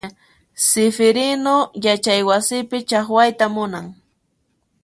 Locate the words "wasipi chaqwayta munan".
2.29-3.85